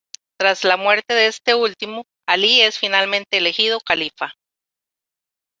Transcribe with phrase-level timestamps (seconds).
[0.39, 4.33] Tras la muerte de este último, Alí es finalmente elegido califa.